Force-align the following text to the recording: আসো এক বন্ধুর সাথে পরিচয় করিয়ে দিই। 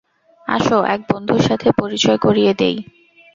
আসো 0.47 0.77
এক 0.93 1.01
বন্ধুর 1.09 1.41
সাথে 1.47 1.67
পরিচয় 1.79 2.19
করিয়ে 2.25 2.51
দিই। 2.53 2.77